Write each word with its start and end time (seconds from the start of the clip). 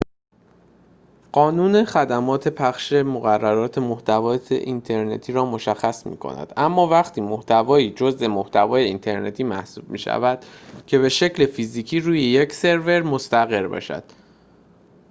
قانون 1.31 1.85
خدمات 1.85 2.47
پخش 2.47 2.93
مقررات 2.93 3.77
محتوای 3.77 4.39
اینترنتی 4.49 5.33
را 5.33 5.45
مشخص 5.45 6.05
می‌کند 6.05 6.53
اما 6.57 6.87
وقتی 6.87 7.21
محتوایی 7.21 7.91
جزء 7.91 8.27
محتوای 8.27 8.83
اینترنتی 8.83 9.43
محسوب 9.43 9.89
می‌شود 9.89 10.45
که 10.87 10.99
به‌شکل 10.99 11.45
فیزیکی 11.45 11.99
روی 11.99 12.21
یک 12.21 12.53
سرور 12.53 13.01
مستقر 13.01 13.67
باشد 13.67 14.03